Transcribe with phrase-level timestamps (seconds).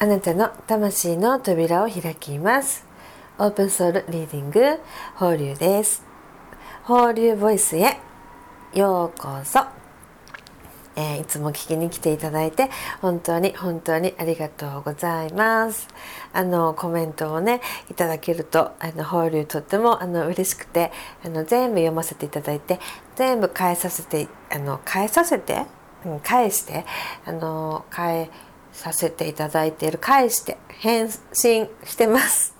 [0.00, 2.86] あなたの魂の扉を開きます。
[3.36, 4.78] オープンソウルリーディング
[5.16, 6.04] 放流です。
[6.84, 7.98] 放流ボイスへ
[8.72, 9.58] ようこそ、
[10.94, 15.88] えー、いつも聞きに来ていただいて本当に本当にありがとうございます。
[16.32, 17.60] あのコメントをね
[17.90, 20.92] いただけるとあの放流とってもあの嬉しくて
[21.24, 22.78] あの全部読ませていただいて
[23.16, 25.66] 全部返させてあの返させて、
[26.06, 26.86] うん、返して
[27.26, 28.30] あの返
[28.78, 32.54] させていただいている返して返信してます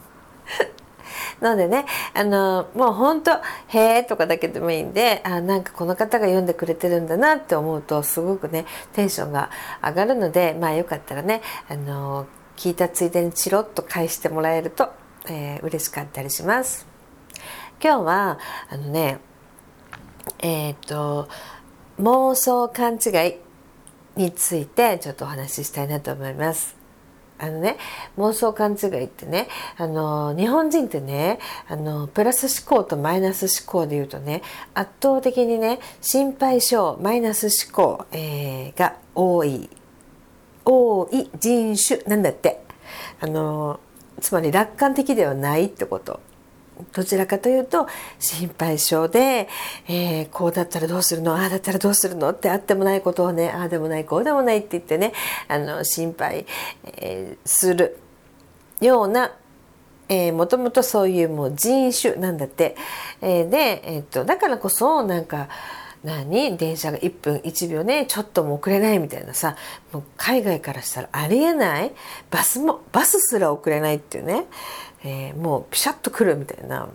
[1.40, 3.30] なのでねあのもう本当
[3.68, 9.50] へえ」とかだけでもいいんであなんかこの方が読んでくれてるんだなって思うとすごくねテンションが
[9.80, 12.26] 上がるのでまあよかったらねあの
[12.56, 14.90] 聞いたついでにチロッと返してもらえると、
[15.28, 16.88] えー、嬉しかったりします。
[17.80, 18.38] 今日は
[18.70, 19.20] あのね
[20.40, 21.28] えっ、ー、と
[22.00, 23.48] 妄想勘違い
[24.18, 26.76] についてちょっとお話ししたいなと思います。
[27.40, 27.76] あのね
[28.16, 34.43] 妄想勘違いってねあの日本人ってねあのプラス思考とマイナス思考でいうとね
[34.74, 39.70] 圧倒的にね心配性マイナス思考、えー、が多い。
[40.65, 42.60] 多い人種なんだって。
[43.21, 43.80] あの
[44.21, 46.21] つまり楽観的ではないってこと。
[46.93, 47.87] どちらかというと
[48.18, 49.48] 心配性で、
[49.88, 51.37] えー、こうだったらどうするの？
[51.37, 52.30] ああだったらどうするの？
[52.30, 55.12] ってあってもないことをねああでもないこうでもないって言ってね
[55.49, 56.46] あの心配、
[56.84, 57.99] えー、する
[58.80, 59.32] ような
[60.10, 62.76] えー、もともとそういうもう人種なんだって、
[63.21, 65.50] えー、で、えー、っとだからこそなんか
[66.03, 66.56] 何？
[66.56, 69.56] 電車が1分1秒ねちょっとも遅れないみたいなさ
[69.93, 71.93] もう海外からしたらありえない？
[72.31, 74.47] バスもバスすら遅れないっていうね。
[75.04, 76.88] えー、もうピシャッとくるみたいな。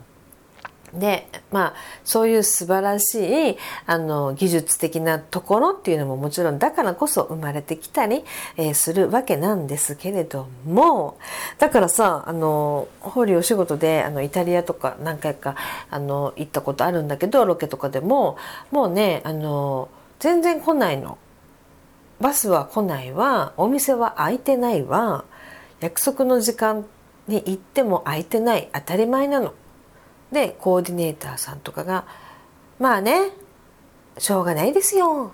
[0.94, 1.74] でまあ
[2.04, 8.24] そういう素晴らしいあの技術的なところっていうのももちろんだからこそ生まれてきたり、
[8.58, 11.18] えー、するわけなんですけれども
[11.58, 15.56] だからさあのホリお仕事であのイタリアとか何回か
[15.90, 18.38] あの行ったことあるんだけどロケとかでも
[18.70, 19.90] もうねあの
[20.20, 21.18] 全然来ないの。
[22.22, 25.26] バスは来ないわお店は開いてないわ
[25.82, 26.86] 約束の時間
[27.28, 29.54] に行っても空いてない当たり前なの。
[30.32, 32.06] でコーディネーターさんとかが
[32.80, 33.30] 「まあね
[34.18, 35.32] しょうがないですよ」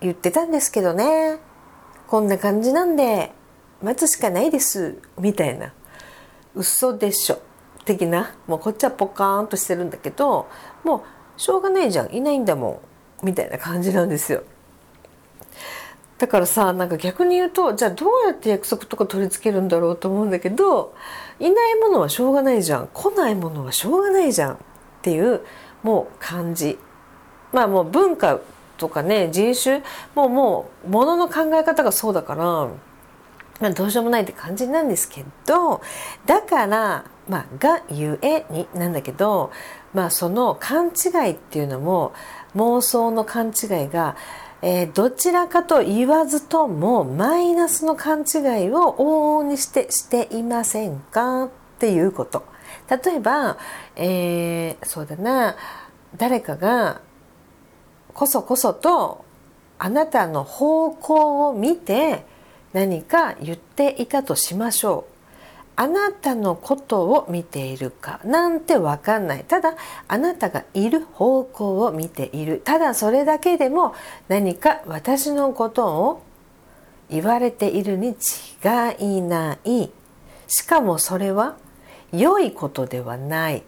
[0.00, 1.38] 言ってたんですけどね。
[2.06, 3.32] こんな感じなんで
[3.82, 4.98] 待つしかないです。
[5.18, 5.72] みたいな。
[6.54, 7.38] 嘘でしょ。
[7.84, 8.34] 的な。
[8.46, 10.48] もうこっちはポカーンとしてるんだけど
[10.82, 11.04] も
[11.36, 12.14] うしょうがないじゃん。
[12.14, 12.80] いないんだも
[13.22, 13.26] ん。
[13.26, 14.42] みたいな感じなんですよ。
[16.20, 20.94] だからさなんか逆に言うとじゃあどうやって約束とか取り付けるんだろうと思うんだけど
[21.40, 22.88] いないものはしょうがないじゃん。
[22.92, 24.52] 来ないものはしょうがないじゃん。
[24.54, 24.56] っ
[25.00, 25.40] ていう
[25.82, 26.78] もう感じ。
[27.52, 28.38] まあもう文化
[28.76, 29.82] とかね人種
[30.14, 32.68] もうもうものの考え方がそうだから
[33.60, 35.82] まあ、どうしようもないって感じなんですけど
[36.24, 39.52] だからまあがゆえになんだけど
[39.92, 42.14] まあその勘違いっていうのも
[42.56, 44.16] 妄想の勘違いが
[44.62, 48.22] えー、どちらかと言わずともマイナスの勘違
[48.66, 51.44] いを往々にしてしていませんか？
[51.44, 51.48] っ
[51.78, 52.44] ていうこと。
[52.90, 53.56] 例えば、
[53.96, 55.56] えー、そうだな。
[56.16, 57.00] 誰かが
[58.12, 59.24] こそこそと
[59.78, 62.26] あなたの方向を見て
[62.72, 65.09] 何か言っていたとしましょう。
[65.80, 69.44] あなたのことを見ているかなんて分かんない。
[69.44, 69.76] ただ
[70.08, 72.60] あなたがいる方向を見ている。
[72.62, 73.94] ただそれだけでも
[74.28, 76.22] 何か私のことを
[77.08, 78.14] 言われているに違
[78.98, 79.88] いない。
[80.48, 81.56] しかもそれは
[82.12, 83.62] 良いことではない。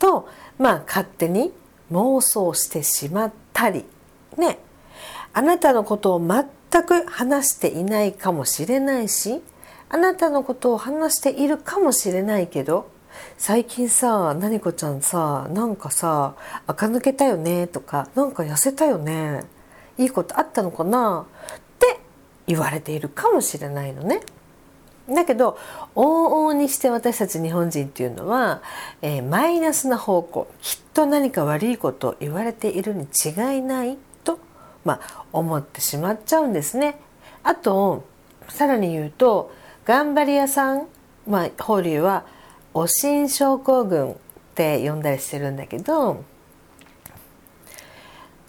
[0.00, 0.26] と
[0.56, 1.52] まあ勝手に
[1.92, 3.84] 妄想してしまったり。
[4.38, 4.60] ね。
[5.34, 6.46] あなたのことを全
[6.84, 9.42] く話していないかもしれないし
[9.94, 12.90] あなたのことを話しているかもしれないけど
[13.38, 16.34] 最近さ何子ちゃんさなんかさ
[16.66, 19.44] 垢抜けたよねとかなんか痩せたよね
[19.96, 22.00] いいことあったのかなって
[22.48, 24.22] 言われているかもしれないのね。
[25.08, 25.56] だけど
[25.94, 28.62] 往々にして私たち日本人っていうのは、
[29.00, 34.40] えー、マイナスな方向きっと何か悪いことを言われているに違いないと、
[34.84, 36.98] まあ、思ってしまっちゃうんですね。
[37.44, 38.02] あと
[38.48, 39.52] さらに言うと
[39.84, 40.86] 頑張り屋さん、
[41.26, 42.24] まあ、法隆は
[42.72, 44.16] おしん症候群っ
[44.54, 46.24] て呼んだりしてるんだけど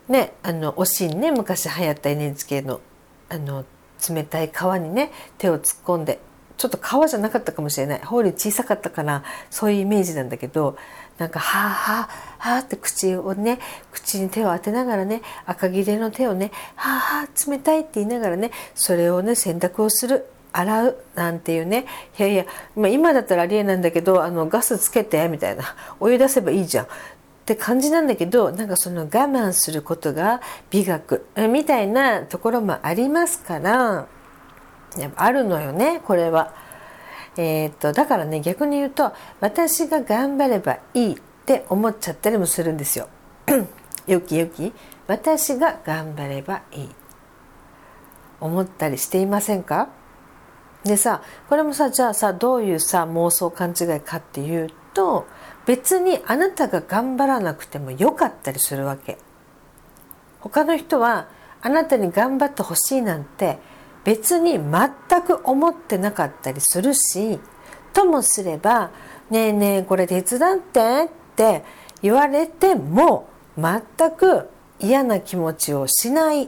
[0.07, 2.81] ねあのおしんね昔流行った NHK の
[3.29, 3.65] あの
[4.07, 6.19] 冷たい川にね手を突っ込んで
[6.57, 7.99] ちょっと川じゃなかったかもしれない。
[7.99, 10.77] 法隆小さかったからそういうイメージなんだけど
[11.17, 12.09] なんかはあは
[12.39, 13.59] あはあって口をね
[13.91, 20.27] 口に手を当てながらね赤切れの手をねはあはあ冷たいって言いながらねそれをね洗濯をする。
[20.57, 20.97] 洗う？
[21.15, 21.85] なんていうね。
[22.17, 25.63] いやいや、まあ、今だったらありえないんだけどあのガスつけてみたいな。
[25.99, 26.85] お湯出せばいいじゃん。
[26.85, 26.87] っ
[27.45, 30.41] て感じなんだけどなんかその我慢することが
[30.71, 31.25] 美学。
[31.49, 34.07] みたいなところもありますから
[34.97, 36.53] やっぱあるのよねこれは。
[37.37, 39.11] えー、っとだからね逆に言うと
[39.41, 43.09] 私が頑張ればいいって思っちゃったりもするんですよ。
[44.07, 44.73] よきよき。
[45.07, 46.89] 私が頑張ればいい。
[48.39, 49.89] 思ったりしていませんか？
[50.85, 55.25] でさこれもさじゃあさどういうさ妄想勘違いかっていうと
[55.65, 59.17] 別にあなたが頑張らなくてもよかったりするわけ。
[60.39, 61.27] 他の人は
[61.61, 63.57] あなたに頑張ってほしいなんて
[64.03, 67.39] 別に全く思ってなかったりするし
[67.93, 68.91] ともすれば
[69.31, 71.63] 「ねえねえこれ手伝って」って
[72.03, 73.27] 言われても
[73.57, 74.49] 全く
[74.79, 76.47] 嫌な気持ちをしない。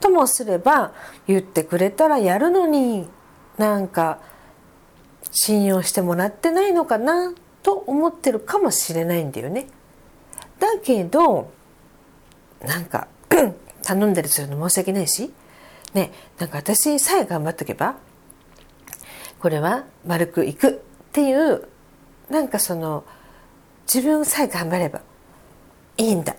[0.00, 0.92] ともすれば
[1.26, 3.06] 言ってくれたらやるのに。
[3.58, 4.20] なんか
[5.30, 9.66] 信用してもらってないのかなと思ってるかもしれないんだよね。
[10.60, 11.50] だけど
[12.62, 13.08] なんか
[13.82, 15.32] 頼んだりするの申し訳ないし
[15.92, 17.96] ねなんか私さえ頑張っとけば
[19.40, 20.72] これは丸くいくっ
[21.12, 21.68] ていう
[22.30, 23.04] なんかその
[23.92, 25.02] 自分さえ頑張れば
[25.98, 26.36] いいんだ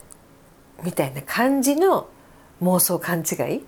[0.83, 2.09] みたいな感じの
[2.61, 3.65] 妄想勘違い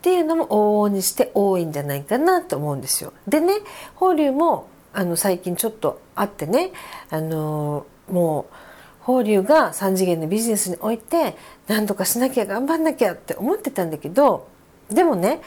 [0.00, 3.12] っていうのも往々にして多いんじゃないかなと思うんですよ。
[3.28, 3.52] でね
[3.94, 6.72] 法隆もあの最近ちょっとあってね
[7.10, 8.54] あのもう
[9.00, 11.36] 法隆が3次元のビジネスにおいて
[11.68, 14.48] 何とかしなきゃ頑張んなきゃって思ってたんだけど
[14.88, 15.42] でもね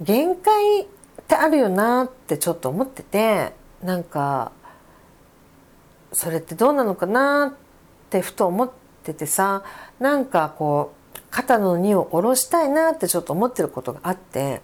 [0.00, 0.86] 限界っ
[1.28, 4.52] てあるよなってちょっと思っててなんか
[6.14, 7.52] それってどうなのかなっ
[8.08, 8.70] てふと思っ
[9.02, 9.64] ててさ
[10.00, 11.01] なんかこう
[11.32, 14.60] 肩の荷を下ろしたいなってちょっと思ってることがあって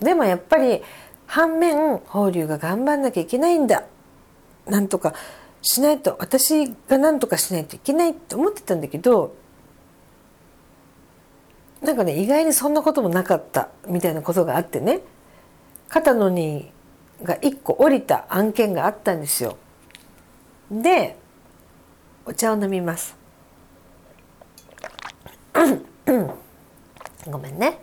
[0.00, 0.82] でもやっぱり
[1.26, 3.84] 反面法隆が頑張んなきゃいけないんだ
[4.66, 5.14] なんとか
[5.62, 9.34] しないと私が何とかしないといけないって思ってたんだけど
[11.80, 15.00] なんかね意外にそんなこともなかったみたいなことがあってね
[15.88, 16.72] 肩の荷
[17.22, 19.56] が1個降りた案件があったんですよ。
[20.70, 21.16] で
[22.24, 23.19] お茶を飲みます。
[27.30, 27.78] ごめんね。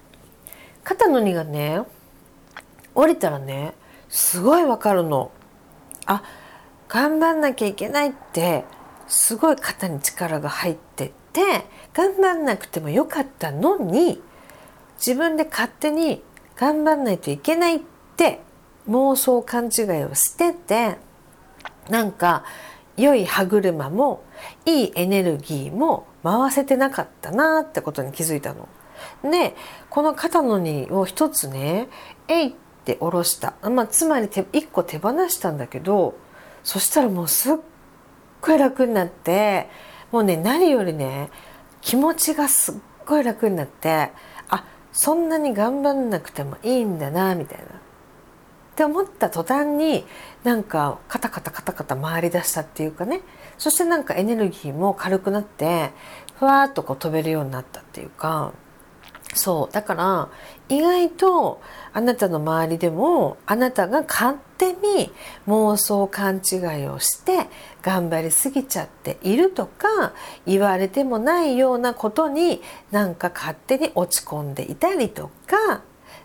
[0.83, 1.81] 肩の荷がね
[2.95, 3.73] 降りたらね
[4.09, 5.31] すごいわかるの。
[6.05, 6.23] あ
[6.87, 8.63] 頑張んなきゃいけないって
[9.07, 14.21] すごい肩に力が入ってて頑張んなくてもよかったのに
[14.97, 16.23] 自分で勝手に
[16.55, 17.79] 頑張んないといけないっ
[18.15, 18.39] て
[18.89, 20.97] 妄想勘違いをしてて
[21.89, 22.45] なんか
[22.95, 24.23] 良い歯車も
[24.65, 28.67] いいエネルギーも回せてなかったなってことに気づいたの。
[29.23, 29.55] で
[29.89, 31.87] この肩の荷を一つね
[32.27, 32.53] えいっ
[32.85, 36.15] て下ろした、まあ、つまり一個手放したんだけど
[36.63, 37.57] そしたらもうすっ
[38.41, 39.69] ごい楽になって
[40.11, 41.29] もうね何よりね
[41.81, 44.11] 気持ちがすっごい楽になって
[44.49, 47.65] あそんなに頑張んなくてもいいんだなみたいな。
[47.65, 47.69] っ
[48.77, 50.05] て思った途端に
[50.43, 53.21] なんかカタカタカタカタ回り出したっていうかね。
[53.57, 55.89] そしてなんかエネルギーも軽くなって
[56.37, 58.53] ふわっとこう飛べるようになったっていうか。
[59.33, 60.29] そうだから
[60.69, 61.61] 意外と
[61.93, 65.11] あなたの周りでもあなたが勝手に
[65.47, 67.47] 妄想勘違いをして
[67.81, 70.13] 頑張りすぎちゃっているとか
[70.45, 75.81] 言われてもないようなことになんか勝手に落ち込んでいたりとか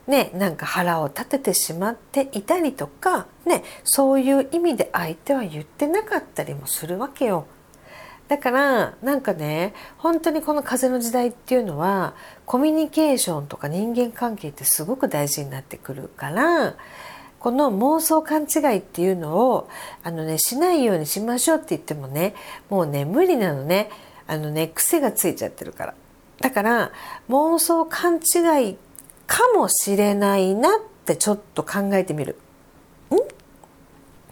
[0.06, 7.46] ね、なんか腹を立ててしまっていたりとか、ね、そういう意味で相手は言ってなかったりもするわけよ。
[8.32, 12.14] だからなんかね本当にこの風の時代っていうのは
[12.46, 16.74] コミュニケーションとか人間関係ってすごく大事になってくるから
[17.38, 19.68] この妄想勘違いっていうのを
[20.02, 22.34] あのねしないようにしましょうって言ってもね
[22.70, 23.90] もうね無理なのね
[24.26, 25.94] あのね癖がついちゃってるから
[26.40, 26.92] だから
[27.28, 28.78] 妄想勘違い
[29.26, 30.72] かもしれないなっ
[31.04, 32.38] てちょっと考えてみる。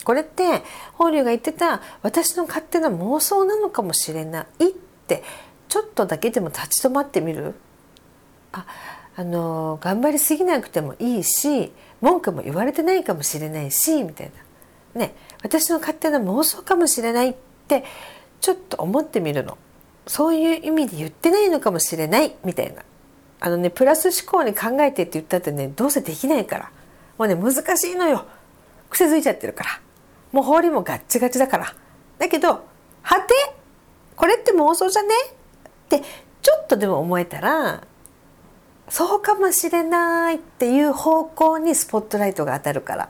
[0.04, 0.62] これって
[0.94, 4.72] 法隆が言ってた私の勝手な妄想なのかもしれないっ
[5.06, 5.22] て
[5.68, 7.54] ちょっとだけでも立ち止まってみる？
[8.52, 8.66] あ
[9.16, 14.32] あの頑張りすぎなくてもいいし文句も言われてないかもしれないしみたい
[14.94, 15.00] な。
[15.00, 17.34] ね私の勝手な妄想かもしれないっ
[17.68, 17.84] て
[18.40, 19.58] ちょっと思ってみるの。
[20.06, 22.82] そういう意味で言ってないのかもしれないみたいな。
[23.38, 26.70] あのねプラス思考に考えてって言ったってねどうせできないから。
[27.16, 28.26] もうね難しいのよ。
[28.88, 29.80] 癖づいちゃってるから。
[30.32, 31.74] もう法理もガッチガチだから
[32.18, 32.64] だけど
[33.02, 33.34] はて？
[34.16, 35.08] これって妄想じゃね？
[35.26, 36.02] って
[36.42, 37.82] ちょっとでも思えたら
[38.88, 43.08] そうかもしれないっていう方向にスポットライトが当たるから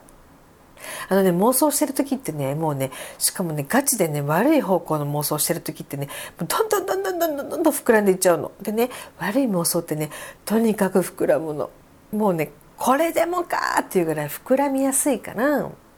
[1.09, 6.09] あのね妄想してる時ってねもうねしかもねガチでね悪い方向の妄想してる時ってね
[6.39, 8.53] どんどんどんどんどんどんどんどん膨らんでいっちゃうの。
[8.63, 10.11] でね悪い妄想ってね
[10.45, 11.71] とにかく膨らむの。
[12.13, 15.71] もうねこれでもかっていうぐらい膨らみやすいから「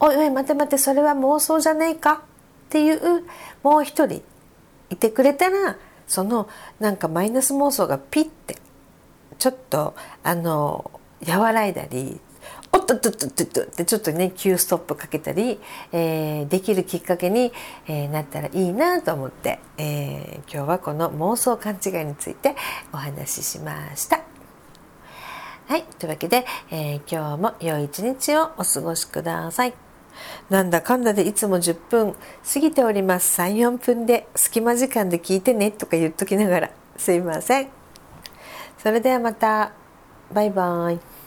[0.00, 2.22] おいおい待て待てそれは妄想じゃねえか」
[2.68, 3.24] っていう
[3.62, 4.22] もう一人
[4.90, 5.76] いてくれたら
[6.06, 6.48] その
[6.80, 8.56] なんかマイナス妄想がピッて
[9.38, 10.90] ちょっとあの
[11.26, 12.20] 和らいだり
[12.72, 15.58] おっとっとっとっとっとってちょっとね急ストップかけたり、
[15.92, 17.52] えー、できるきっかけに、
[17.86, 22.56] えー、なったらいいなと思って、えー、今日はこの妄想勘違いについて
[22.92, 24.20] お話ししました。
[25.66, 25.82] はい。
[25.98, 29.87] というわけで、えー、今日も良い一日をお過ごしください。
[30.50, 32.14] なんだかんだでいつも10分
[32.52, 33.40] 過ぎております。
[33.40, 37.68] 3、4分で隙間時間で聞いてねとか言っときながらすいません。
[38.78, 39.72] それではまた。
[40.32, 41.17] バイバーイ。